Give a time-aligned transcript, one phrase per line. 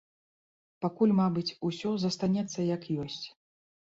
[0.85, 3.21] Пакуль, мабыць, усё застанецца, як ёсць.